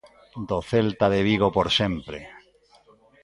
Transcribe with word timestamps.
Do 0.49 0.57
Celta 0.69 1.07
de 1.13 1.21
Vigo 1.27 1.47
por 1.57 1.67
sempre. 1.79 2.19